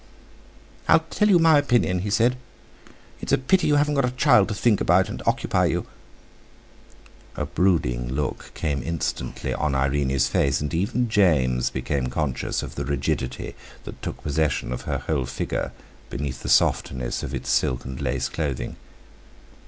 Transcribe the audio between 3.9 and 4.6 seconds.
got a child to